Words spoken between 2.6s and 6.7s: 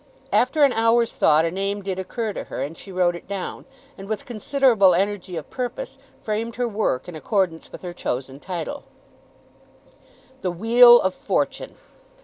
and she wrote it down, and with considerable energy of purpose framed her